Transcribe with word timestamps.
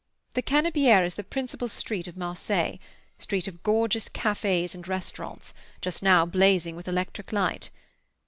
The 0.33 0.41
Cannibiere 0.41 1.05
is 1.05 1.13
the 1.13 1.23
principal 1.23 1.67
street 1.67 2.07
of 2.07 2.17
Marseilles, 2.17 2.79
street 3.19 3.47
of 3.47 3.61
gorgeous 3.61 4.09
cafés 4.09 4.73
and 4.73 4.87
restaurants, 4.87 5.53
just 5.79 6.01
now 6.01 6.25
blazing 6.25 6.75
with 6.75 6.87
electric 6.87 7.31
light. 7.31 7.69